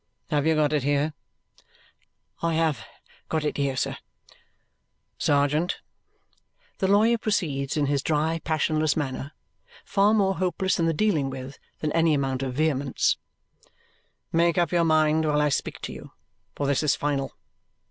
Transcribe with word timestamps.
"Have 0.31 0.47
you 0.47 0.55
got 0.55 0.73
it 0.73 0.81
here?" 0.81 1.13
"I 2.41 2.55
have 2.55 2.83
got 3.29 3.45
it 3.45 3.57
here, 3.57 3.77
sir." 3.77 3.97
"Sergeant," 5.19 5.79
the 6.79 6.87
lawyer 6.87 7.19
proceeds 7.19 7.77
in 7.77 7.85
his 7.85 8.01
dry 8.01 8.41
passionless 8.43 8.97
manner, 8.97 9.31
far 9.85 10.15
more 10.15 10.37
hopeless 10.39 10.79
in 10.79 10.87
the 10.87 10.91
dealing 10.95 11.29
with 11.29 11.59
than 11.81 11.91
any 11.91 12.15
amount 12.15 12.41
of 12.41 12.55
vehemence, 12.55 13.17
"make 14.31 14.57
up 14.57 14.71
your 14.71 14.85
mind 14.85 15.23
while 15.23 15.39
I 15.39 15.49
speak 15.49 15.79
to 15.81 15.93
you, 15.93 16.11
for 16.55 16.65
this 16.65 16.81
is 16.81 16.95
final. 16.95 17.35